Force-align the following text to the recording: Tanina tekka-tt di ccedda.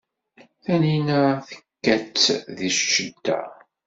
Tanina 0.63 1.19
tekka-tt 1.47 2.25
di 2.57 2.69
ccedda. 2.77 3.39